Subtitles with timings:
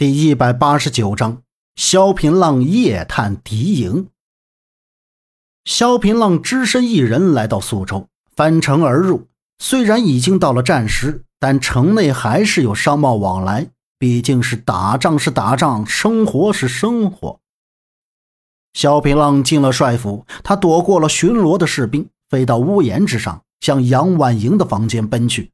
[0.00, 1.42] 第一百八十九章：
[1.76, 4.08] 萧平浪夜探敌营。
[5.66, 9.28] 萧平浪只身一人来到苏州，翻城而入。
[9.58, 13.68] 虽然已经到了战时，但城内还是有商贸往来。
[13.98, 17.38] 毕竟是打仗是打仗，生活是生活。
[18.72, 25.52] 萧平浪进了帅府，他躲过了巡逻的士兵，飞到屋檐之上，向杨婉莹的房间奔去。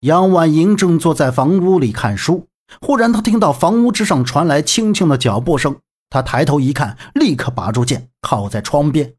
[0.00, 2.48] 杨婉莹正坐在房屋里看书。
[2.80, 5.80] 忽然，他听到房屋之上传来轻轻的脚步声。
[6.08, 9.14] 他抬头一看，立刻拔出剑，靠在窗边。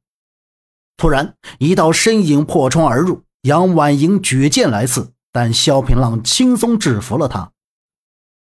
[0.98, 3.24] 突然，一道身影破窗而入。
[3.42, 7.52] 杨婉莹举剑来刺，但萧平浪轻松制服了他。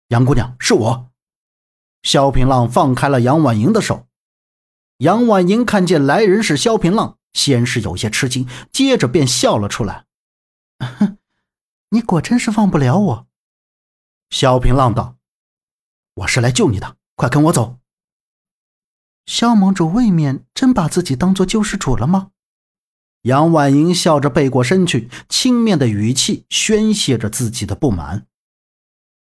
[0.09, 1.09] 杨姑娘，是我。
[2.03, 4.05] 萧平浪放开了杨婉莹的手。
[4.99, 10.05] 杨婉莹看见来人是萧平浪，先是有些吃惊，接着便笑了出来
[10.79, 11.17] ：“哼，
[11.89, 13.27] 你果真是忘不了我。”
[14.37, 15.15] 萧平浪道
[16.15, 17.77] ：“我是来救你的，快跟我走。”
[19.25, 22.31] 萧盟主未免真把自己当做救世主了吗？
[23.21, 28.27] 杨婉莹笑着背过身去，轻蔑的语气宣泄着自己的不满：“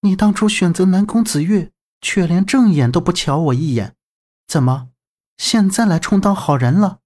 [0.02, 3.96] 你当初选择南宫子月，却连正眼都不瞧我一眼，
[4.46, 4.90] 怎么
[5.38, 6.98] 现在来充当好人了？”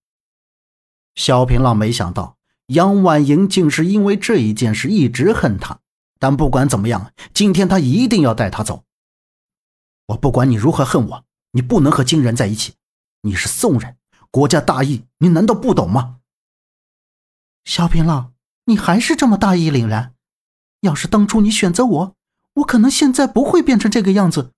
[1.14, 5.78] 萧平浪没想到杨婉莹竟是因为这一件事一直恨他。
[6.18, 8.84] 但不管怎么样，今天他一定要带她走。
[10.06, 12.74] 我不管你如何恨我，你不能和金人在一起。
[13.22, 13.96] 你是宋人，
[14.30, 16.16] 国家大义，你难道不懂吗？
[17.64, 18.34] 萧平浪，
[18.66, 20.14] 你还是这么大义凛然。
[20.80, 22.16] 要是当初你选择我，
[22.54, 24.52] 我可能现在不会变成这个样子。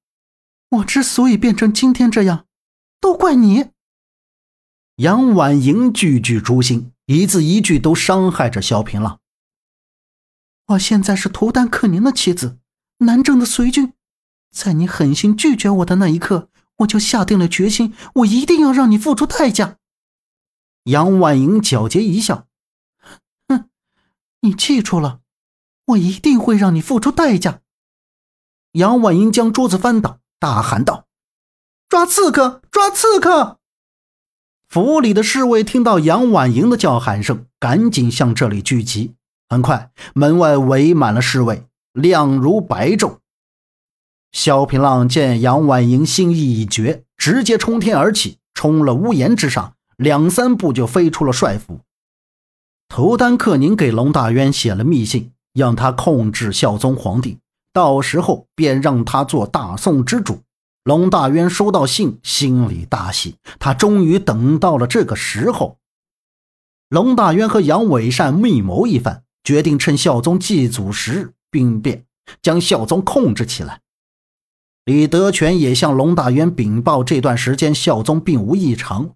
[0.70, 2.46] 我之所以变成今天这样，
[3.00, 3.70] 都怪你。
[4.96, 9.20] 杨婉莹句句诛心，一字一句都伤害着萧平浪。
[10.68, 12.58] 我现在是图丹克宁的妻子，
[12.98, 13.92] 南郑的随军。
[14.50, 19.76] 在你狠心拒绝我的那一刻，我就下定了决心，我一定要让你付出代价。
[20.84, 22.46] 杨婉莹皎洁一笑
[23.48, 23.68] ：“哼，
[24.40, 25.20] 你记住了，
[25.86, 27.60] 我一定会让你付出代价。”
[28.72, 31.06] 杨婉莹将桌子翻倒，大喊道
[31.88, 32.62] ：“抓刺客！
[32.70, 33.58] 抓刺客！”
[34.68, 39.15] 府里的侍卫听到杨婉莹的叫喊声，赶紧向这里聚集。
[39.48, 43.18] 很快，门外围满了侍卫，亮如白昼。
[44.32, 51.80] 萧平浪见杨婉莹心意已决，直接冲天而起，冲了屋檐之上，两三步就飞出了帅府。
[52.88, 57.38] 图丹克宁给龙大渊写了密信，让他控制孝宗皇帝，
[57.72, 60.40] 到时候便让他做大宋之主。
[60.84, 65.78] 龙大渊收到信，心里大喜，他终于等到了这个时候。
[66.88, 69.22] 龙大渊和杨伟善密谋一番。
[69.46, 72.04] 决定趁孝宗祭祖时兵变，
[72.42, 73.80] 将孝宗控制起来。
[74.84, 79.10] 李德全也向龙大渊禀报，这段时间孝宗并无异常。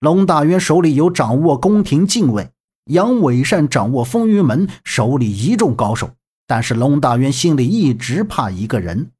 [0.00, 2.50] 龙大渊手里有掌握宫廷禁卫，
[2.86, 6.10] 杨伟善掌握风云门，手里一众高手。
[6.48, 9.12] 但是龙大渊心里一直怕一个人，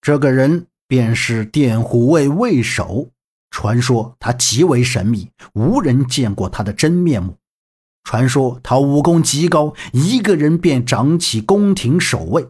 [0.00, 3.10] 这个人便是殿虎卫卫守。
[3.50, 7.36] 传说他极为神秘，无人见过他的真面目。
[8.06, 12.46] 传说他武功极高，一个人便掌起宫廷守卫。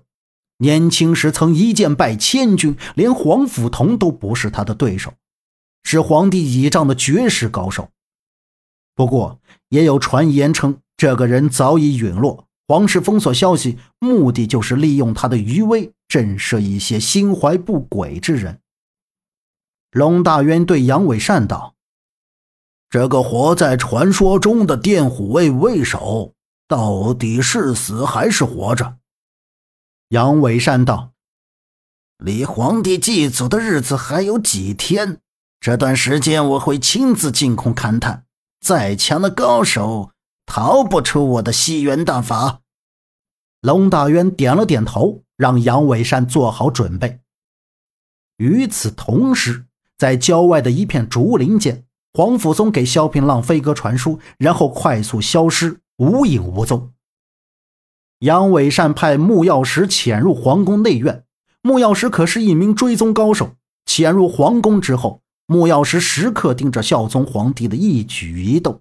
[0.59, 5.15] 年轻时曾一剑败千军，连皇甫同都不是他的对手，
[5.83, 7.89] 是皇帝倚仗的绝世高手。
[8.94, 9.41] 不过，
[9.71, 18.61] 也有传言称这个人早已陨落，皇室封锁消息，目的就是利用他的余威震慑一些心怀不轨之人。
[19.93, 21.75] 龙大渊对杨伟善道。
[22.89, 26.35] 这个活在传说中的电虎卫卫守，
[26.69, 28.99] 到底是死还是活着？
[30.11, 31.13] 杨伟善道
[32.19, 35.21] ：“离皇帝祭祖的日子还有几天？
[35.59, 38.25] 这段时间我会亲自进宫勘探，
[38.61, 40.13] 再强的高手
[40.47, 42.61] 逃不出我的西元大法。”
[43.63, 47.19] 龙大渊点了点头，让杨伟善做好准备。
[48.37, 49.67] 与此同时，
[49.99, 51.82] 在郊外的一片竹林间。
[52.17, 56.95] 黄甫松给萧平浪飞鸽传书，然后快速消失，无影无踪。
[58.21, 61.27] 杨伟善派木曜石潜入皇宫内院，
[61.61, 63.57] 木曜石可是一名追踪高手。
[63.85, 68.81] 潜入皇宫之后，木曜石时刻盯着孝宗皇帝的一举一动。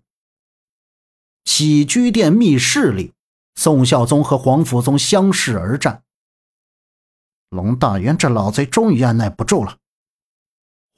[1.44, 3.12] 起居殿密室里，
[3.56, 6.04] 宋孝宗和黄甫松相视而战。
[7.50, 9.76] 龙大元这老贼终于按耐不住了。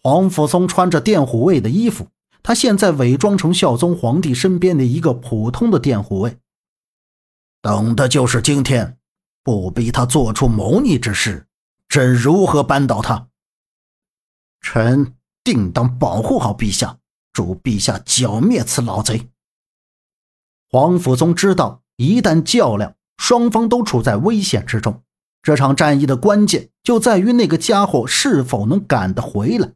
[0.03, 2.09] 黄甫松穿着电虎卫的衣服。
[2.47, 6.37] 他现在伪装成孝宗皇帝身边的一个普通的殿护卫，
[7.61, 8.97] 等的就是今天，
[9.43, 11.45] 不逼他做出谋逆之事，
[11.89, 13.27] 朕如何扳倒他？
[14.61, 15.13] 臣
[15.43, 16.99] 定当保护好陛下，
[17.33, 19.29] 助陛下剿灭此老贼。
[20.69, 25.03] 皇甫宗知道，一旦较量，双方都处在危险之中。
[25.41, 29.73] 这场战役的关键就在于那个家伙是否能赶得回来。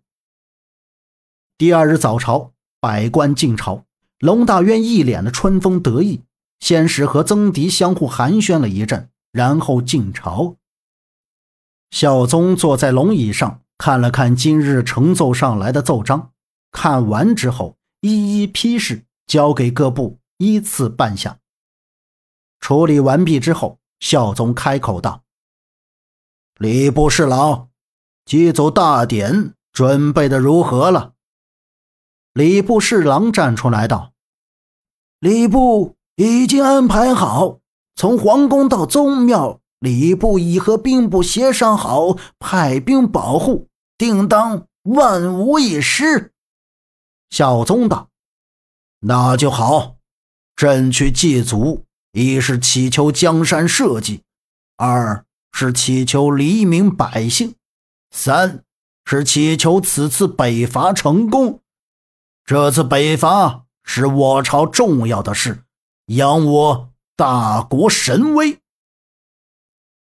[1.58, 3.86] 第二日早朝，百官进朝，
[4.18, 6.24] 龙大渊一脸的春风得意，
[6.60, 10.56] 先是和曾迪相互寒暄了一阵，然后进朝。
[11.92, 16.32] 孝宗坐在龙椅上，看了看今日呈奏上来的奏章，
[16.72, 21.38] 看完之后一一批示，交给各部依次办下。
[22.60, 25.22] 处理完毕之后，孝宗开口道。
[26.58, 27.70] 礼部侍郎，
[28.26, 31.11] 祭祖大典准备的如何了？
[32.34, 34.14] 礼部侍郎站出来道
[35.20, 37.60] ：“礼部已经安排好，
[37.96, 43.68] 从皇宫到宗庙，礼部已和兵部协商好，派兵保护，
[43.98, 46.32] 定当万无一失。”
[47.30, 48.10] 孝宗道
[49.02, 49.96] ：“那就好，
[50.56, 54.22] 朕去祭祖，一是祈求江山社稷，
[54.78, 57.56] 二。”是祈求黎民百姓，
[58.10, 58.64] 三
[59.06, 61.61] 是祈求此次北伐成功。
[62.46, 65.64] 这次北伐是我朝重要的事，
[66.08, 68.60] 扬我大国神威。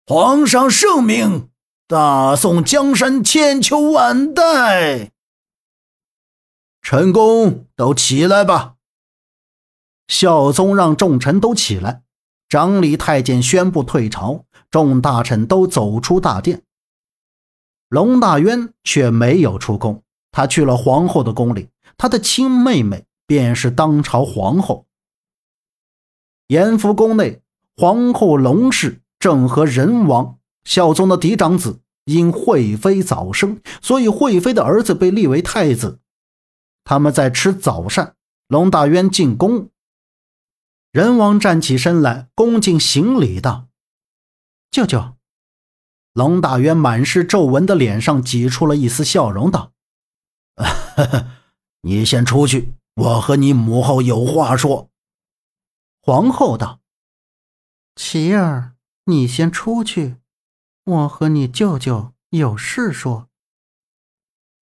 [0.05, 1.49] 皇上圣明，
[1.87, 5.11] 大宋江山千秋万代。
[6.81, 8.75] 臣工都起来吧。
[10.07, 12.03] 孝宗让众臣都起来。
[12.47, 14.45] 掌理太监宣布退朝。
[14.71, 16.61] 众大臣都走出大殿，
[17.89, 21.69] 龙大渊却没有出宫，他去了皇后的宫里。
[21.99, 24.87] 他的亲妹妹便是当朝皇后。
[26.47, 27.41] 延福宫内，
[27.75, 35.99] 皇后龙氏正和仁王孝宗的嫡长子因惠妃早生，所以惠妃的儿子被立为太子。
[36.85, 38.15] 他们在吃早膳，
[38.47, 39.69] 龙大渊进宫，
[40.93, 43.67] 仁王站起身来，恭敬行礼道。
[44.71, 45.15] 舅舅，
[46.13, 49.73] 龙大渊满是皱纹的脸上挤出了一丝笑容，道
[51.81, 54.89] ：“你先出去，我和你母后有话说。”
[56.01, 56.79] 皇后道
[57.95, 60.17] ：“琪儿，你先出去，
[60.83, 63.27] 我和你舅舅有事说。”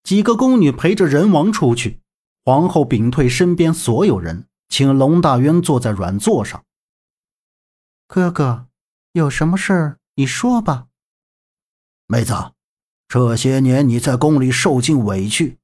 [0.04, 2.02] 几个宫女陪着人王出去，
[2.44, 6.63] 皇后屏退身边所有人，请龙大渊坐在软座上。
[8.08, 8.66] 哥哥。
[9.13, 10.90] 有什么事儿你说吧，
[12.06, 12.52] 妹子，
[13.08, 15.58] 这些年你在宫里受尽委屈，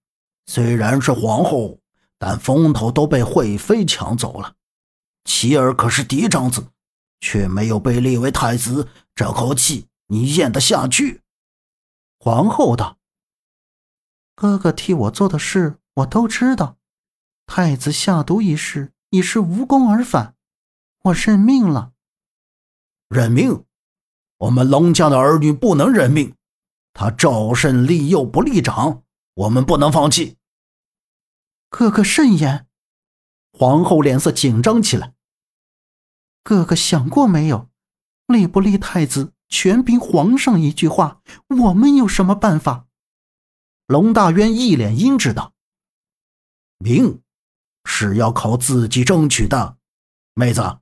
[0.45, 1.79] 虽然是皇后，
[2.17, 4.55] 但风头都被惠妃抢走了。
[5.25, 6.67] 琪儿可是嫡长子，
[7.21, 11.21] 却没有被立为太子，这口气你咽得下去？
[12.19, 12.97] 皇后道
[14.35, 16.77] ：“哥哥替我做的事我都知道，
[17.45, 20.35] 太子下毒一事已是无功而返，
[21.03, 21.91] 我认命了。”
[23.09, 23.63] 认命？
[24.37, 26.35] 我们龙家的儿女不能认命。
[26.93, 29.02] 他赵慎立幼不立长，
[29.35, 30.37] 我们不能放弃。
[31.69, 32.67] 哥哥慎言。
[33.51, 35.13] 皇后脸色紧张起来。
[36.43, 37.69] 哥哥想过没有？
[38.27, 41.21] 立不立太子，全凭皇上一句话。
[41.47, 42.87] 我们有什么办法？
[43.87, 45.53] 龙大渊一脸阴鸷道
[46.79, 47.21] ：“命
[47.85, 49.77] 是要靠自己争取的，
[50.33, 50.79] 妹子。”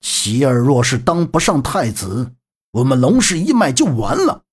[0.00, 2.34] 喜儿若是当不上太子，
[2.70, 4.44] 我们龙氏一脉就完了。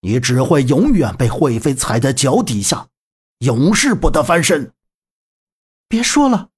[0.00, 2.88] 你只会永远被惠妃踩在脚底下，
[3.38, 4.72] 永世不得翻身。
[5.88, 6.50] 别说了，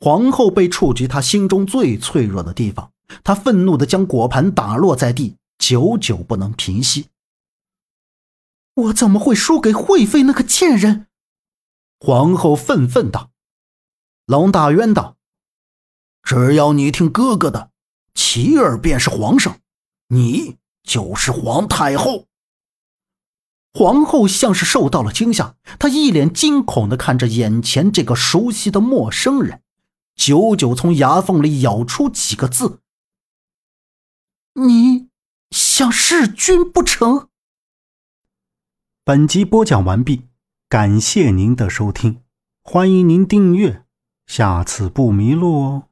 [0.00, 2.92] 皇后被触及她心中最脆弱的地方，
[3.24, 7.08] 她愤怒的将果盘打落在地，久久不能平息。
[8.74, 11.06] 我怎么会输给惠妃那个贱人？
[11.98, 13.30] 皇后愤愤道。
[14.26, 15.16] 龙大渊道。
[16.22, 17.70] 只要你听哥哥的，
[18.12, 19.60] 琪儿便是皇上，
[20.08, 22.28] 你就是皇太后。
[23.74, 29.60] 皇后像是受到了惊吓，她一脸惊恐的看着眼前这个熟悉的陌生人，
[30.14, 32.80] 久久从牙缝里咬出几个字
[34.56, 35.08] ：“你
[35.50, 37.28] 想弑君不成？”
[39.04, 40.22] 本集播讲完毕，
[40.70, 42.22] 感谢您的收听，
[42.62, 43.84] 欢迎您订阅，
[44.26, 45.88] 下次不迷路哦。